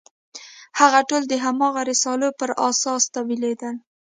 هغه 0.79 0.99
ټول 1.09 1.23
د 1.27 1.33
هماغو 1.45 1.81
رسالو 1.91 2.27
پر 2.39 2.49
اساس 2.69 3.01
تاویلېدل. 3.15 3.75